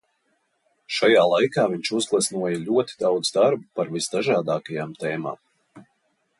Šajā 0.99 1.25
laikā 1.31 1.65
viņš 1.73 1.91
uzgleznoja 1.99 2.63
ļoti 2.63 2.99
daudz 3.05 3.31
darbu 3.37 3.69
par 3.81 3.95
visdažādākajām 3.99 4.99
tēmām. 5.07 5.89